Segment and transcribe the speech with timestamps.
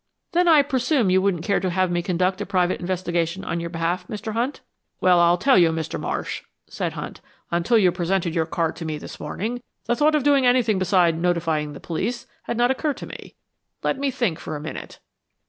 [0.31, 3.69] "Then I presume you wouldn't care to have me conduct a private investigation on your
[3.69, 4.33] behalf, Mr.
[4.33, 4.61] Hunt?"
[4.99, 5.99] "Well, I'll tell you, Mr.
[5.99, 7.21] Marsh," said Hunt.
[7.51, 11.19] "Until you presented your card to me this morning, the thought of doing anything beside
[11.19, 13.35] notifying the police had not occurred to me.
[13.83, 14.97] Let me think for a minute."